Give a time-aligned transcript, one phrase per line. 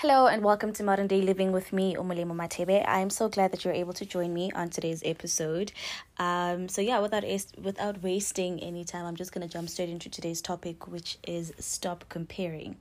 [0.00, 2.82] Hello and welcome to Modern Day Living with me, Umulemo Matebe.
[2.88, 5.72] I am so glad that you're able to join me on today's episode.
[6.18, 7.22] Um, so yeah, without
[7.62, 12.06] without wasting any time, I'm just gonna jump straight into today's topic, which is stop
[12.08, 12.78] comparing.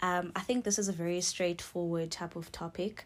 [0.00, 3.04] Um, I think this is a very straightforward type of topic.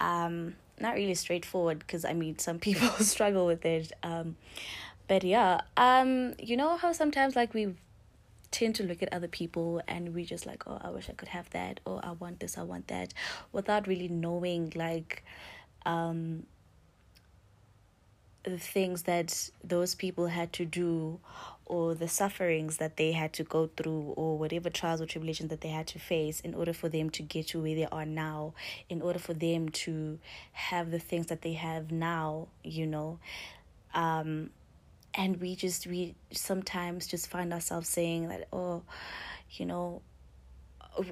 [0.00, 3.92] Um, not really straightforward because I mean some people struggle with it.
[4.02, 4.34] Um,
[5.06, 7.76] but yeah, um, you know how sometimes like we
[8.50, 11.28] tend to look at other people and we just like oh i wish i could
[11.28, 13.12] have that or i want this i want that
[13.52, 15.22] without really knowing like
[15.84, 16.44] um
[18.44, 21.18] the things that those people had to do
[21.66, 25.60] or the sufferings that they had to go through or whatever trials or tribulations that
[25.60, 28.54] they had to face in order for them to get to where they are now
[28.88, 30.18] in order for them to
[30.52, 33.18] have the things that they have now you know?
[33.92, 34.50] Um
[35.18, 38.82] and we just we sometimes just find ourselves saying that oh
[39.50, 40.00] you know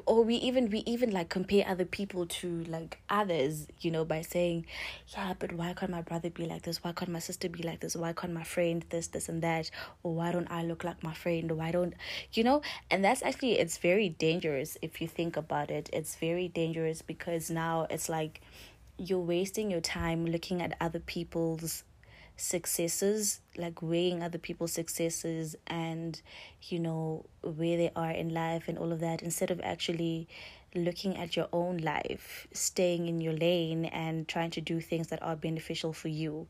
[0.05, 4.21] or we even we even like compare other people to like others you know by
[4.21, 4.65] saying
[5.15, 6.83] yeah but why can't my brother be like this?
[6.83, 7.95] Why can't my sister be like this?
[7.95, 9.71] Why can't my friend this this and that?
[10.03, 11.53] Or why don't i look like my friend?
[11.53, 11.95] Why don't
[12.33, 12.63] you know?
[12.91, 15.89] And that's actually it's very dangerous if you think about it.
[15.93, 18.41] It's very dangerous because now it's like
[18.99, 21.85] you're wasting your time looking at other people's
[22.37, 26.21] successes, like weighing other people's successes and,
[26.63, 30.29] you know, where they are in life and all of that, instead of actually
[30.75, 35.23] looking at your own life, staying in your lane and trying to do things that
[35.23, 36.47] are beneficial for you,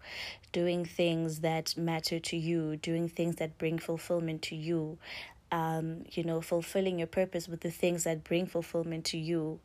[0.52, 4.98] doing things that matter to you, doing things that bring fulfillment to you,
[5.52, 9.60] um, you know, fulfilling your purpose with the things that bring fulfillment to you,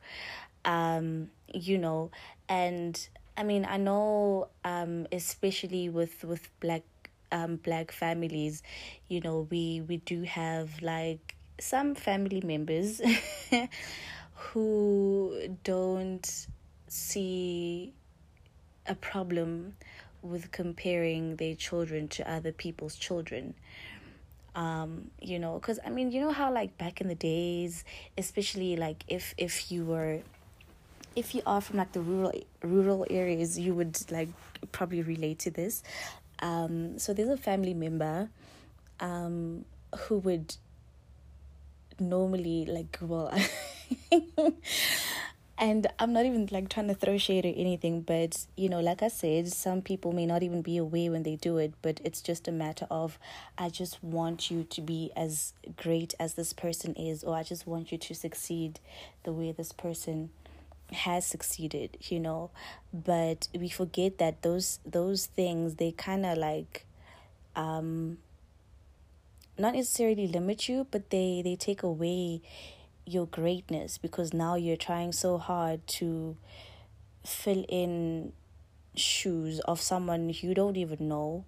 [0.64, 2.12] um, you know,
[2.48, 3.08] and
[3.42, 6.84] I mean, I know, um, especially with with black
[7.32, 8.62] um black families,
[9.08, 13.02] you know, we we do have like some family members
[14.36, 16.48] who don't
[16.88, 17.96] see
[18.86, 19.74] a problem
[20.22, 23.56] with comparing their children to other people's children.
[24.54, 27.86] Um you know because i mean you know how like back in the days
[28.18, 30.24] especially like if if you were
[31.16, 32.34] if you are from like the rural
[32.64, 34.30] rural areas, you would like
[34.72, 35.84] probably relate to this.
[36.40, 38.30] Um, so there's a family member
[39.00, 39.66] um,
[39.98, 40.56] who would
[42.00, 43.32] normally like well
[45.62, 49.04] and i'm not even like trying to throw shade or anything but you know like
[49.04, 52.22] i said some people may not even be aware when they do it but it's
[52.22, 53.20] just a matter of
[53.60, 57.68] i just want you to be as great as this person is or i just
[57.68, 58.80] want you to succeed
[59.24, 60.32] the way this person
[60.92, 62.52] has succeeded you know?
[62.94, 66.86] But we forget that those those things they kind of like
[67.56, 68.18] um
[69.58, 72.42] not necessarily limit you but they they take away
[73.06, 76.38] your greatness because now you're trying so hard to
[77.26, 78.32] fill in
[78.96, 81.46] shoes of someone you don't even know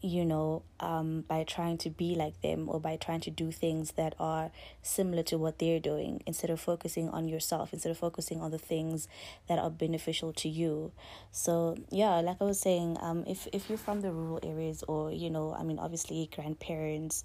[0.00, 3.92] you know, um, by trying to be like them or by trying to do things
[3.92, 4.50] that are
[4.82, 8.58] similar to what they're doing instead of focusing on yourself, instead of focusing on the
[8.58, 9.08] things
[9.48, 10.92] that are beneficial to you.
[11.32, 15.10] So yeah, like I was saying, um, if if you're from the rural areas or
[15.10, 17.24] you know, I mean, obviously grandparents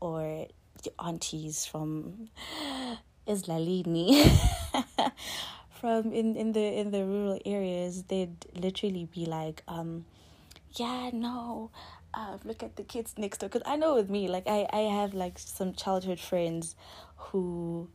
[0.00, 0.46] or
[0.98, 2.28] aunties from
[3.26, 4.30] Islalini.
[5.82, 10.04] from in, in the in the rural areas they'd literally be like um
[10.76, 11.72] yeah no
[12.14, 13.48] uh, look at the kids next door.
[13.48, 16.76] Because i know with me like i i have like some childhood friends
[17.16, 17.88] who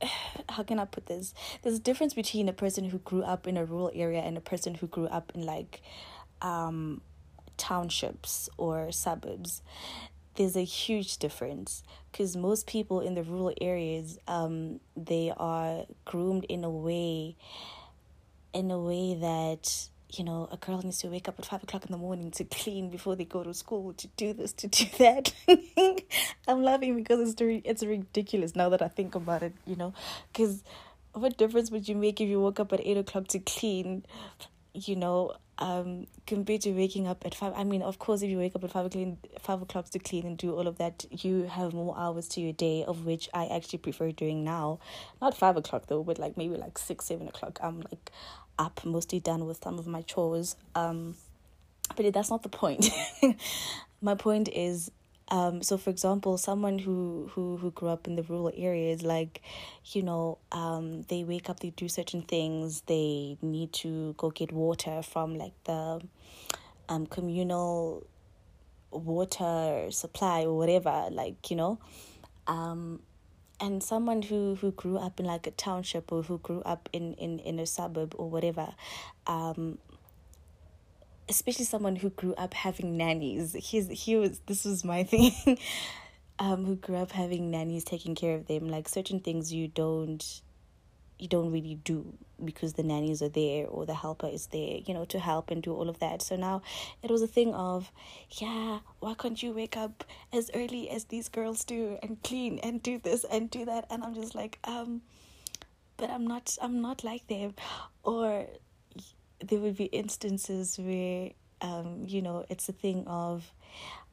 [0.48, 1.34] how can i put this?
[1.62, 4.40] There's a difference between a person who grew up in a rural area and a
[4.40, 5.82] person who grew up in like
[6.42, 7.00] um
[7.56, 9.62] townships or suburbs.
[10.36, 16.44] There's a huge difference because most people in the rural areas um they are groomed
[16.44, 17.36] in a way
[18.52, 21.84] in a way that you know, a girl needs to wake up at five o'clock
[21.84, 24.84] in the morning to clean before they go to school, to do this, to do
[24.98, 25.32] that.
[26.48, 29.94] I'm laughing because it's it's ridiculous now that I think about it, you know,
[30.32, 30.62] because
[31.12, 34.04] what difference would you make if you woke up at eight o'clock to clean,
[34.74, 37.52] you know, um, compared to waking up at five?
[37.56, 40.26] I mean, of course, if you wake up at five o'clock, five o'clock to clean
[40.26, 43.46] and do all of that, you have more hours to your day, of which I
[43.46, 44.78] actually prefer doing now.
[45.20, 47.58] Not five o'clock though, but like maybe like six, seven o'clock.
[47.62, 48.10] I'm like
[48.60, 50.54] up, mostly done with some of my chores.
[50.74, 51.16] Um,
[51.96, 52.90] but that's not the point.
[54.00, 54.92] my point is
[55.30, 59.40] um, so for example someone who who who grew up in the rural areas like
[59.92, 64.50] you know um, they wake up they do certain things they need to go get
[64.50, 66.00] water from like the
[66.88, 68.04] um, communal
[68.90, 71.78] water supply or whatever like you know
[72.48, 73.00] um,
[73.60, 77.14] and someone who who grew up in like a township or who grew up in
[77.14, 78.74] in in a suburb or whatever
[79.26, 79.78] um
[81.30, 83.54] especially someone who grew up having nannies.
[83.54, 85.32] He's he was this was my thing.
[86.38, 90.24] Um who grew up having nannies taking care of them like certain things you don't
[91.20, 92.14] you don't really do
[92.44, 95.62] because the nannies are there or the helper is there, you know, to help and
[95.62, 96.22] do all of that.
[96.22, 96.62] So now
[97.02, 97.92] it was a thing of,
[98.30, 102.82] yeah, why can't you wake up as early as these girls do and clean and
[102.82, 103.86] do this and do that?
[103.90, 105.02] And I'm just like, um,
[105.96, 107.54] but I'm not, I'm not like them.
[108.02, 108.46] Or
[109.44, 111.30] there would be instances where,
[111.60, 113.52] um, you know, it's a thing of,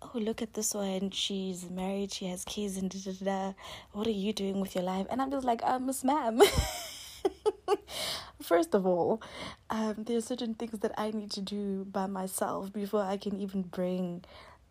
[0.02, 3.54] oh look at this one she's married she has kids and da da da
[3.94, 6.40] what are you doing with your life and i'm just like um miss ma'am
[8.42, 9.22] First of all,
[9.70, 13.40] um, there are certain things that I need to do by myself before I can
[13.40, 14.24] even bring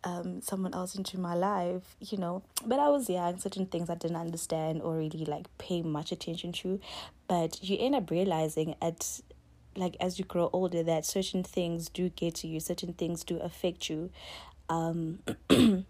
[0.03, 2.43] um, someone else into my life, you know.
[2.65, 6.51] But I was young, certain things I didn't understand or really like pay much attention
[6.53, 6.79] to.
[7.27, 9.21] But you end up realizing at
[9.75, 13.37] like as you grow older that certain things do get to you, certain things do
[13.39, 14.09] affect you.
[14.69, 15.19] Um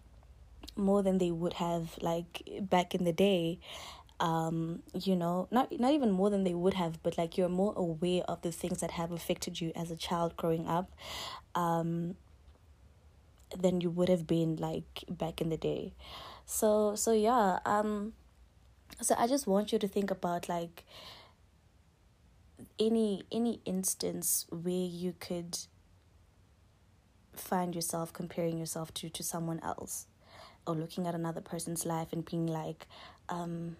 [0.76, 3.58] more than they would have like back in the day
[4.20, 7.72] um you know not not even more than they would have but like you're more
[7.76, 10.90] aware of the things that have affected you as a child growing up
[11.54, 12.16] um
[13.56, 15.94] than you would have been like back in the day.
[16.44, 18.12] So so yeah um
[19.00, 20.84] so i just want you to think about like
[22.78, 25.58] any any instance where you could
[27.34, 30.06] find yourself comparing yourself to to someone else
[30.66, 32.86] or looking at another person's life and being like
[33.28, 33.76] um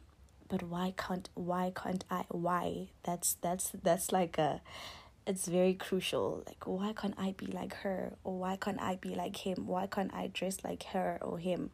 [0.48, 2.88] but why can't why can't I why?
[3.04, 4.60] That's that's that's like a
[5.26, 6.42] it's very crucial.
[6.46, 8.14] Like why can't I be like her?
[8.24, 9.66] Or why can't I be like him?
[9.66, 11.70] Why can't I dress like her or him?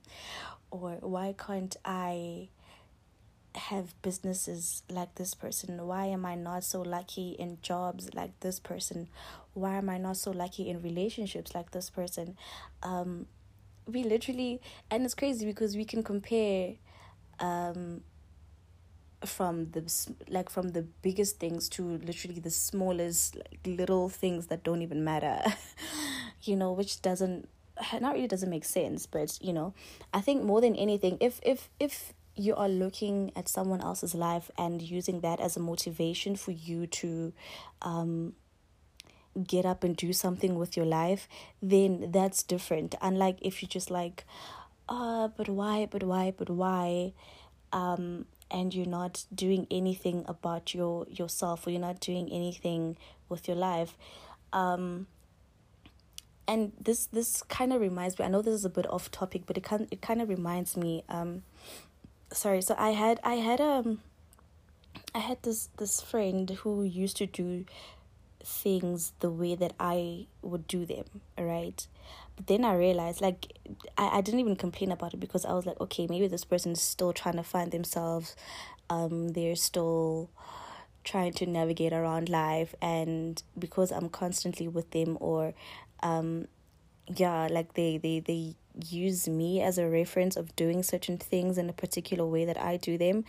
[0.71, 2.49] Or why can't I
[3.55, 5.87] have businesses like this person?
[5.87, 9.09] Why am I not so lucky in jobs like this person?
[9.53, 12.37] Why am I not so lucky in relationships like this person?
[12.82, 13.26] Um
[13.87, 14.61] we literally
[14.91, 16.75] and it's crazy because we can compare
[17.38, 18.00] um
[19.29, 19.82] from the
[20.29, 25.05] like from the biggest things to literally the smallest like little things that don't even
[25.05, 25.41] matter.
[26.47, 27.49] You know which doesn't
[28.00, 29.75] not really doesn't make sense but you know
[30.12, 34.50] i think more than anything if if if you are looking at someone else's life
[34.59, 37.32] and using that as a motivation for you to
[37.82, 38.35] um
[39.47, 41.29] get up and do something with your life
[41.61, 42.94] then that's different.
[43.03, 44.25] Unlike if you just like
[44.88, 47.12] uh but why but why but why?
[47.73, 52.96] Um and you're not doing anything about your yourself or you're not doing anything
[53.28, 53.98] with your life
[54.52, 55.08] um
[56.46, 59.42] and this this kind of reminds me i know this is a bit off topic
[59.44, 61.42] but it kind it kind of reminds me um
[62.32, 64.00] sorry so i had i had um
[65.14, 67.64] i had this this friend who used to do
[68.44, 71.06] things the way that i would do them
[71.36, 71.88] right
[72.36, 73.58] but then I realized, like,
[73.96, 76.72] I, I didn't even complain about it because I was like, okay, maybe this person
[76.72, 78.34] is still trying to find themselves.
[78.90, 80.31] Um, they're still
[81.04, 85.54] trying to navigate around life, and because I'm constantly with them, or,
[86.02, 86.48] um,
[87.14, 88.56] yeah, like they they they
[88.88, 92.76] use me as a reference of doing certain things in a particular way that I
[92.76, 93.25] do them.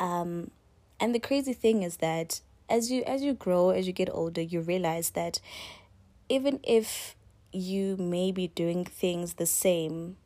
[0.00, 0.50] Um,
[0.98, 4.40] and the crazy thing is that as you as you grow, as you get older,
[4.40, 5.40] you realize that
[6.28, 7.14] even if
[7.52, 10.16] you may be doing things the same,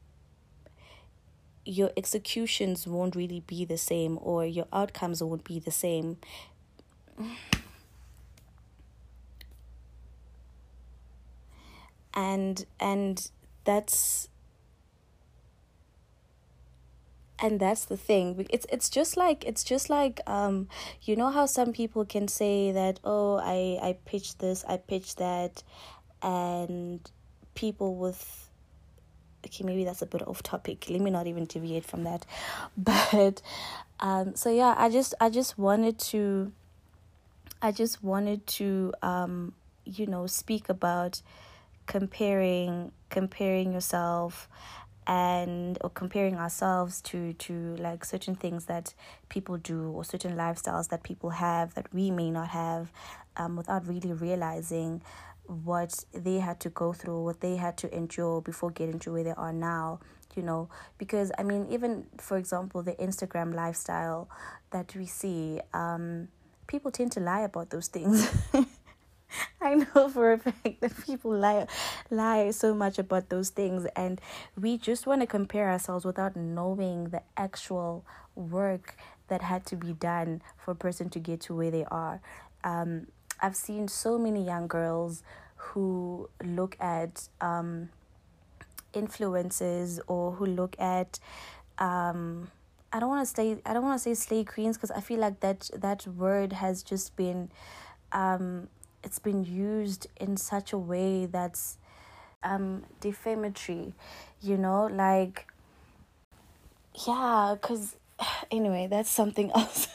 [1.64, 6.18] your executions won't really be the same or your outcomes won't be the same.
[12.18, 13.30] And and
[13.64, 14.30] that's
[17.38, 20.68] and that's the thing it's it's just like it's just like um
[21.02, 25.18] you know how some people can say that oh i i pitched this i pitched
[25.18, 25.62] that
[26.22, 27.10] and
[27.56, 28.48] people with
[29.44, 30.86] okay maybe that's a bit off topic.
[30.88, 32.24] Let me not even deviate from that.
[32.76, 33.42] But
[34.00, 36.52] um so yeah i just i just wanted to
[37.62, 41.22] i just wanted to um you know speak about
[41.86, 44.48] comparing comparing yourself
[45.06, 48.92] and or comparing ourselves to to like certain things that
[49.28, 52.92] people do or certain lifestyles that people have that we may not have
[53.36, 55.00] um without really realizing
[55.46, 59.24] what they had to go through, what they had to endure before getting to where
[59.24, 60.00] they are now,
[60.34, 60.68] you know.
[60.98, 64.28] Because, I mean, even for example, the Instagram lifestyle
[64.70, 66.28] that we see, um,
[66.66, 68.30] people tend to lie about those things.
[69.60, 71.66] I know for a fact that people lie
[72.10, 74.20] lie so much about those things and
[74.58, 78.04] we just want to compare ourselves without knowing the actual
[78.36, 78.96] work
[79.28, 82.20] that had to be done for a person to get to where they are.
[82.62, 83.08] Um,
[83.40, 85.22] I've seen so many young girls
[85.56, 87.90] who look at um,
[88.92, 91.18] influences or who look at
[91.78, 92.50] um,
[92.92, 95.20] I don't want to say I don't want to say slay queens because I feel
[95.20, 97.50] like that that word has just been
[98.12, 98.68] um,
[99.02, 101.78] it's been used in such a way that's
[102.42, 103.94] um, defamatory,
[104.40, 105.46] you know, like
[107.06, 107.96] yeah, because
[108.50, 109.88] anyway, that's something else.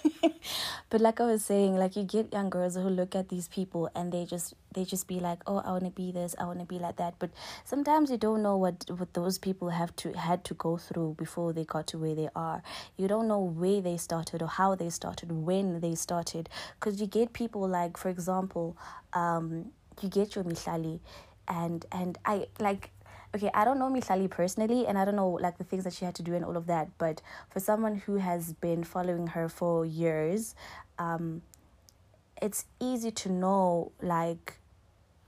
[0.90, 3.90] but like I was saying, like you get young girls who look at these people
[3.96, 6.60] and they just they just be like, oh, I want to be this, I want
[6.60, 7.16] to be like that.
[7.20, 7.32] But
[7.66, 11.54] sometimes you don't know what what those people have to had to go through before
[11.54, 12.62] they got to where they are.
[12.98, 16.50] You don't know where they started or how they started, when they started,
[16.80, 18.78] because you get people like, for example,
[19.14, 21.00] um, you get your Mihlali,
[21.48, 22.92] and and I like
[23.36, 26.06] okay, I don't know Mihlali personally, and I don't know like the things that she
[26.06, 26.90] had to do and all of that.
[26.98, 30.56] But for someone who has been following her for years,
[31.00, 31.42] um,
[32.42, 34.58] it's easy to know like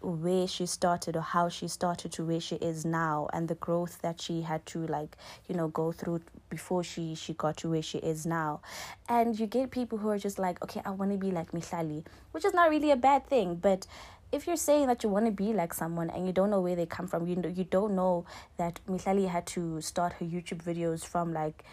[0.03, 4.01] where she started or how she started to where she is now and the growth
[4.01, 5.15] that she had to like
[5.47, 6.19] you know go through
[6.49, 8.59] before she she got to where she is now
[9.07, 12.03] and you get people who are just like okay i want to be like mihlali
[12.31, 13.87] which is not really a bad thing but
[14.33, 16.75] if you're saying that you want to be like someone and you don't know where
[16.75, 18.25] they come from, you know, you don't know
[18.57, 21.63] that Mihlali had to start her YouTube videos from like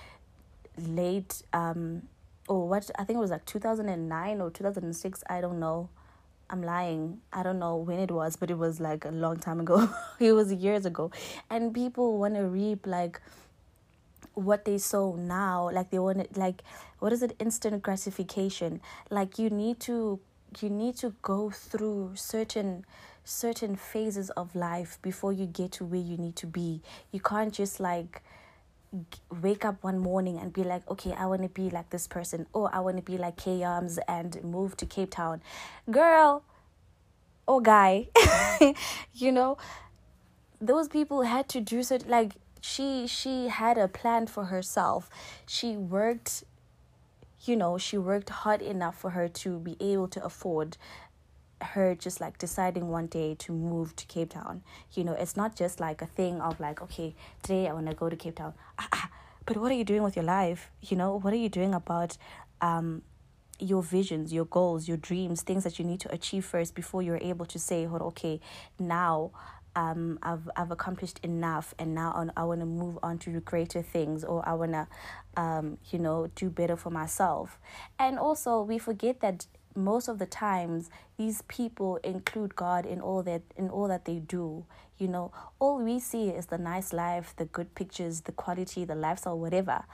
[0.77, 2.03] late um
[2.49, 5.89] or what I think it was like 2009 or 2006, I don't know.
[6.51, 7.21] I'm lying.
[7.33, 9.89] I don't know when it was, but it was like a long time ago.
[10.19, 11.13] it was years ago.
[11.49, 13.21] And people want to reap like
[14.35, 16.63] what they sow now like they want it like
[17.01, 20.21] what is it instant gratification like you need to
[20.61, 22.85] you need to go through certain
[23.25, 26.83] certain phases of life before you get to where you need to be.
[27.13, 28.23] You can't just like
[29.41, 32.47] wake up one morning and be like, okay, I want to be like this person,
[32.53, 35.43] or I want to be like Kay Yarms and move to Cape Town.
[35.91, 36.43] Girl
[37.47, 38.09] or guy,
[39.15, 39.59] you know,
[40.61, 45.09] those people had to do so like she she had a plan for herself.
[45.47, 46.45] She worked
[47.45, 50.77] you know, she worked hard enough for her to be able to afford
[51.63, 54.63] her just like deciding one day to move to Cape Town.
[54.93, 57.95] You know, it's not just like a thing of like, okay, today I want to
[57.95, 58.55] go to Cape Town.
[58.79, 59.11] Ah, ah,
[59.47, 60.71] but what are you doing with your life?
[60.81, 62.17] You know, what are you doing about
[62.61, 63.03] um
[63.59, 67.19] your visions, your goals, your dreams, things that you need to achieve first before you're
[67.21, 68.41] able to say, okay,
[68.79, 69.31] now
[69.77, 74.25] um, I've I've accomplished enough, and now I want to move on to greater things,
[74.25, 74.89] or I want to,
[75.37, 77.59] um, you know, do better for myself.
[77.99, 83.23] And also, we forget that most of the times these people include God in all
[83.25, 84.65] that in all that they do.
[84.99, 88.95] You know, all we see is the nice life, the good pictures, the quality, the
[88.95, 89.85] lifestyle, whatever.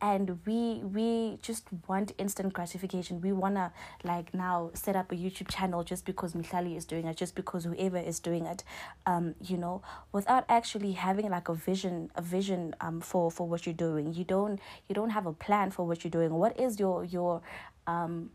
[0.00, 3.20] And we we just want instant gratification.
[3.20, 3.72] We wanna
[4.04, 7.64] like now set up a YouTube channel just because Mihlali is doing it, just because
[7.64, 8.62] whoever is doing it,
[9.06, 13.66] um, you know, without actually having like a vision, a vision um for for what
[13.66, 14.14] you're doing.
[14.14, 16.32] You don't you don't have a plan for what you're doing.
[16.34, 17.42] What is your your
[17.86, 18.30] um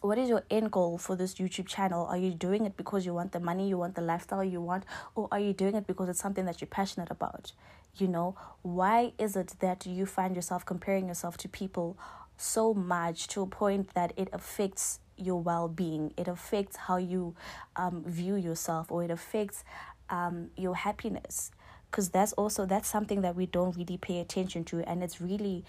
[0.00, 2.06] what is your end goal for this YouTube channel?
[2.06, 4.84] Are you doing it because you want the money, you want the lifestyle you want,
[5.14, 7.52] or are you doing it because it's something that you're passionate about?
[7.96, 11.96] You know, why is it that you find yourself comparing yourself to people
[12.36, 16.12] so much to a point that it affects your well being?
[16.16, 17.34] It affects how you
[17.76, 19.64] um, view yourself, or it affects
[20.10, 21.50] um, your happiness.
[21.90, 25.64] Because that's also that's something that we don't really pay attention to, and it's really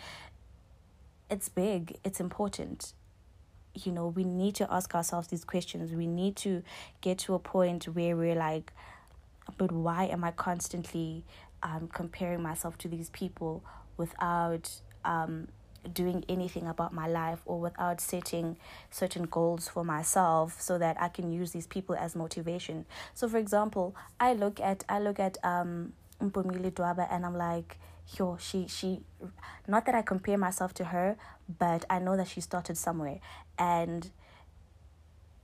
[1.29, 2.93] it's big, it's important
[3.83, 6.63] you know we need to ask ourselves these questions we need to
[7.01, 8.71] get to a point where we're like
[9.57, 11.23] but why am i constantly
[11.63, 13.63] um, comparing myself to these people
[13.97, 14.69] without
[15.05, 15.47] um,
[15.93, 18.57] doing anything about my life or without setting
[18.91, 22.85] certain goals for myself so that I can use these people as motivation.
[23.13, 27.77] So for example, I look at I look at um Mpumile Dwaba and I'm like,
[28.15, 29.01] yo, she she
[29.67, 31.17] not that I compare myself to her,
[31.59, 33.19] but I know that she started somewhere.
[33.57, 34.11] And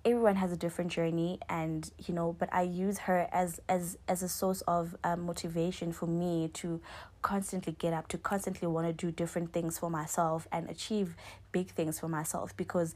[0.05, 4.21] everyone has a different journey and you know but i use her as as as
[4.21, 6.81] a source of um, motivation for me to
[7.21, 11.15] constantly get up to constantly want to do different things for myself and achieve
[11.53, 12.95] big things for myself because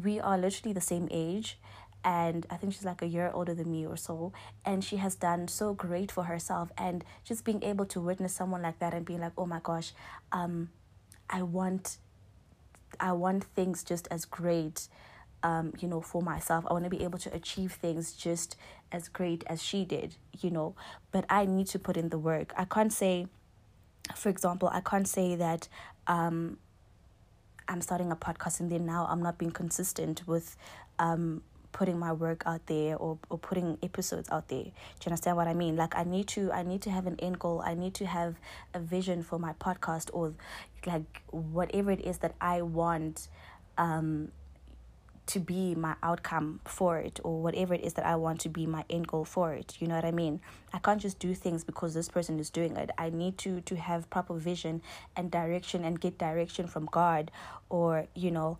[0.00, 1.58] we are literally the same age
[2.04, 4.32] and I think she's like a year older than me or so.
[4.64, 6.70] And she has done so great for herself.
[6.78, 9.92] And just being able to witness someone like that and being like, oh my gosh,
[10.32, 10.70] um,
[11.28, 11.98] I want,
[13.00, 14.88] I want things just as great
[15.42, 16.64] um, you know, for myself.
[16.68, 18.56] I want to be able to achieve things just
[18.90, 20.74] as great as she did, you know.
[21.12, 22.52] But I need to put in the work.
[22.56, 23.26] I can't say,
[24.16, 25.68] for example, I can't say that
[26.06, 26.58] um,
[27.68, 30.56] I'm starting a podcast and then now I'm not being consistent with
[30.98, 34.64] um, putting my work out there or, or putting episodes out there.
[34.64, 35.76] Do you understand what I mean?
[35.76, 37.62] Like I need to I need to have an end goal.
[37.64, 38.36] I need to have
[38.74, 40.34] a vision for my podcast or
[40.86, 43.28] like whatever it is that I want
[43.76, 44.32] um
[45.28, 48.66] to be my outcome for it or whatever it is that I want to be
[48.66, 49.76] my end goal for it.
[49.78, 50.40] You know what I mean?
[50.72, 52.90] I can't just do things because this person is doing it.
[52.96, 54.80] I need to to have proper vision
[55.16, 57.30] and direction and get direction from God
[57.68, 58.58] or, you know,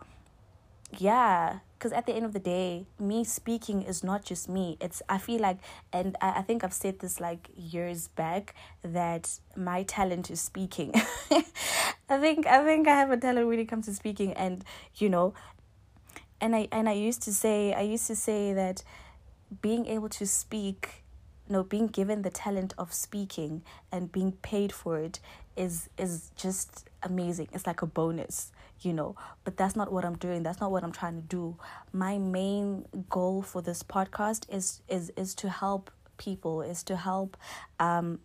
[0.96, 4.76] yeah because at the end of the day me speaking is not just me.
[4.80, 5.58] It's i feel like
[5.92, 10.92] and I, I think i've said this like years back that my talent is speaking.
[12.10, 14.64] I think i think i have a talent when it comes to speaking and
[14.96, 15.34] you know
[16.40, 18.82] and I and I used to say I used to say that
[19.62, 21.04] being able to speak
[21.48, 25.20] no being given the talent of speaking and being paid for it
[25.56, 27.48] is is just amazing.
[27.52, 30.42] It's like a bonus you know but that's not what i'm doing.
[30.42, 31.56] That's not what i'm trying to do.
[31.92, 37.36] My main goal for this podcast is is is to help people is to help
[37.78, 38.18] um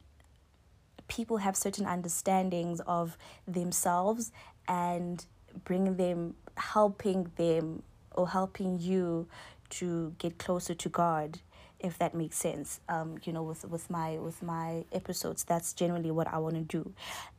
[1.07, 3.17] people have certain understandings of
[3.47, 4.31] themselves
[4.67, 5.25] and
[5.63, 9.27] bring them helping them or helping you
[9.69, 11.39] to get closer to God
[11.79, 12.79] if that makes sense.
[12.89, 16.61] Um you know with with my with my episodes that's generally what I want to
[16.61, 16.93] do.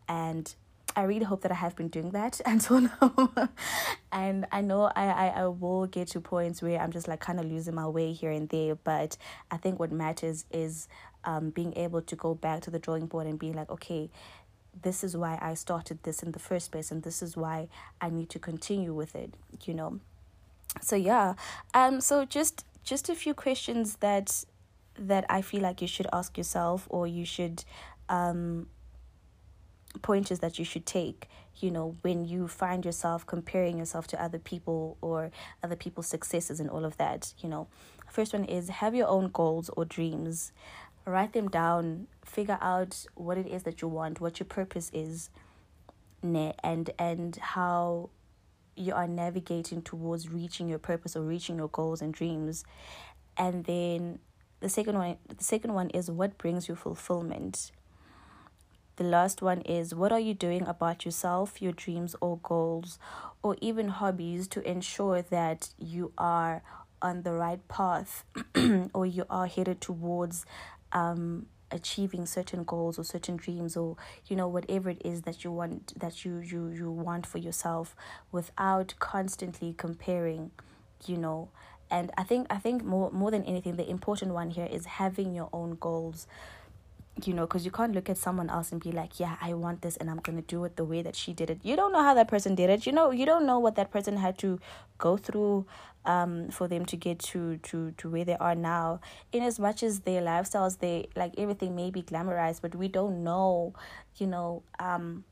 [0.08, 0.54] And
[0.96, 3.48] I really hope that I have been doing that until now.
[4.12, 7.40] and I know I, I, I will get to points where I'm just like kind
[7.40, 8.74] of losing my way here and there.
[8.74, 9.16] But
[9.50, 10.88] I think what matters is
[11.24, 14.10] um, being able to go back to the drawing board and being like, okay,
[14.82, 16.90] this is why I started this in the first place.
[16.90, 17.68] And this is why
[18.00, 19.34] I need to continue with it,
[19.64, 20.00] you know
[20.80, 21.34] so yeah
[21.72, 24.44] um so just just a few questions that
[24.98, 27.64] that i feel like you should ask yourself or you should
[28.08, 28.66] um
[30.02, 34.38] pointers that you should take you know when you find yourself comparing yourself to other
[34.38, 35.30] people or
[35.62, 37.68] other people's successes and all of that you know.
[38.14, 40.52] First one is have your own goals or dreams.
[41.04, 42.06] Write them down.
[42.24, 45.30] Figure out what it is that you want what your purpose is
[46.22, 48.10] and and how
[48.76, 52.64] you are navigating towards reaching your purpose or reaching your goals and dreams.
[53.36, 54.20] And then
[54.60, 57.72] the second one the second one is what brings you fulfillment
[58.96, 62.98] the last one is what are you doing about yourself your dreams or goals
[63.42, 66.62] or even hobbies to ensure that you are
[67.02, 68.24] on the right path
[68.94, 70.46] or you are headed towards
[70.92, 75.50] um achieving certain goals or certain dreams or you know whatever it is that you
[75.50, 77.96] want that you you you want for yourself
[78.30, 80.50] without constantly comparing
[81.06, 81.48] you know?
[81.90, 85.34] And i think i think more more than anything the important one here is having
[85.34, 86.26] your own goals
[87.22, 89.82] you know because you can't look at someone else and be like yeah i want
[89.82, 91.60] this and i'm going to do it the way that she did it.
[91.62, 92.86] You don't know how that person did it.
[92.86, 94.58] You know you don't know what that person had to
[94.98, 95.66] go through
[96.04, 99.00] um for them to get to to to where they are now.
[99.32, 103.22] In as much as their lifestyles they like everything may be glamorized but we don't
[103.22, 103.74] know
[104.16, 105.24] you know um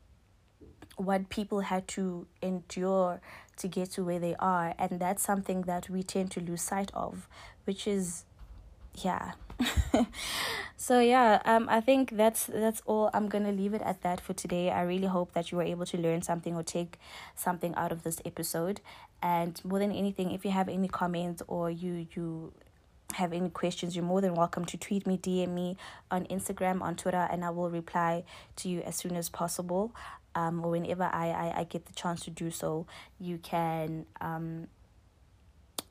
[0.96, 3.20] what people had to endure
[3.56, 4.74] to get to where they are.
[4.78, 7.28] And that's something that we tend to lose sight of
[7.64, 8.24] which is
[8.94, 9.32] yeah.
[10.82, 14.32] So yeah um i think that's that's all i'm gonna leave it at that for
[14.32, 14.68] today.
[14.68, 16.98] I really hope that you were able to learn something or take
[17.36, 18.80] something out of this episode.
[19.22, 22.52] And more than anything if you have any comments or you you
[23.12, 25.76] have any questions you're more than welcome to tweet me dm me
[26.10, 28.24] on instagram on twitter and i will reply
[28.56, 29.94] to you as soon as possible.
[30.34, 32.86] Um or whenever i i, I get the chance to do so
[33.20, 34.66] you can um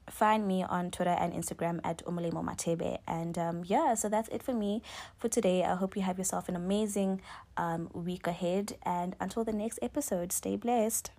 [0.10, 2.98] find me on Twitter and Instagram at Umulemo Matebe.
[3.08, 4.82] And um, yeah, so that's it for me
[5.18, 5.64] for today.
[5.64, 7.22] I hope you have yourself an amazing
[7.58, 8.78] um, week ahead.
[8.84, 11.12] And until the next episode, stay blessed.